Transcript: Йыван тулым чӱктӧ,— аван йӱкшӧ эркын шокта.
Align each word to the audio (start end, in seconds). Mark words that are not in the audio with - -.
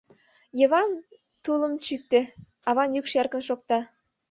Йыван 0.59 0.91
тулым 1.43 1.73
чӱктӧ,— 1.85 2.21
аван 2.69 2.89
йӱкшӧ 2.95 3.15
эркын 3.21 3.41
шокта. 3.47 3.79